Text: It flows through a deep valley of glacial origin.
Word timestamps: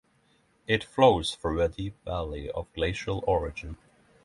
It 0.65 0.83
flows 0.83 1.35
through 1.35 1.61
a 1.61 1.69
deep 1.69 1.93
valley 2.03 2.49
of 2.49 2.73
glacial 2.73 3.23
origin. 3.27 3.77